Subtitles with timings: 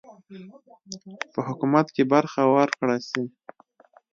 [1.33, 3.23] په حکومت کې برخه ورکړه سي.